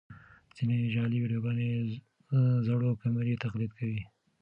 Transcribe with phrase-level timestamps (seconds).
[0.55, 1.71] ځینې جعلي ویډیوګانې
[2.65, 4.01] زړو کمرې تقلید کوي.